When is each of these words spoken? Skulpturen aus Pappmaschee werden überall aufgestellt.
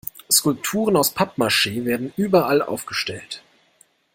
Skulpturen 0.31 0.95
aus 0.95 1.11
Pappmaschee 1.13 1.85
werden 1.85 2.11
überall 2.17 2.63
aufgestellt. 2.63 3.43